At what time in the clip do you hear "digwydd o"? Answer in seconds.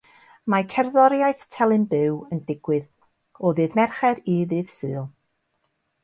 2.47-3.51